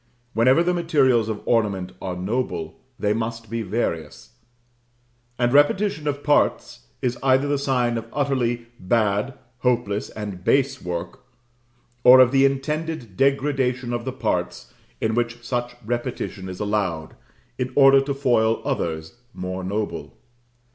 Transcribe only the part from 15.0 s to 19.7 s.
which such repetition is allowed, in order to foil others more